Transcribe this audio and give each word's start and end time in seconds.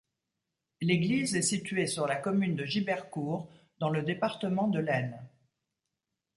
L'église 0.81 1.35
est 1.35 1.43
située 1.43 1.85
sur 1.85 2.07
la 2.07 2.15
commune 2.15 2.55
de 2.55 2.65
Gibercourt, 2.65 3.47
dans 3.77 3.91
le 3.91 4.01
département 4.01 4.67
de 4.67 4.79
l'Aisne. 4.79 5.21